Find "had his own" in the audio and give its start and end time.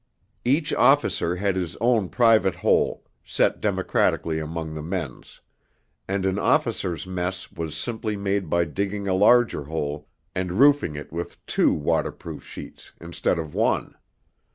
1.35-2.09